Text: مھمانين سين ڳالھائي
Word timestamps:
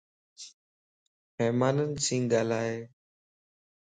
مھمانين 1.37 1.91
سين 2.05 2.23
ڳالھائي 2.31 2.75